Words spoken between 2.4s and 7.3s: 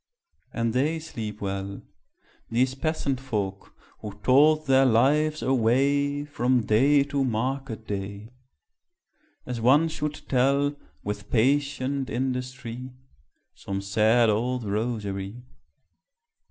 These peasant folk, who told their lives away, From day to